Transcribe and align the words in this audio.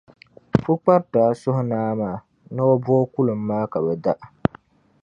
Pukpari 0.63 1.07
daa 1.13 1.31
suhi 1.41 1.63
Naa 1.71 1.91
maa 1.99 2.17
ni 2.53 2.61
o 2.71 2.73
booi 2.83 3.05
kulim 3.13 3.41
maa 3.47 3.65
ka 3.71 3.77
be 3.85 3.93
da. 4.03 4.13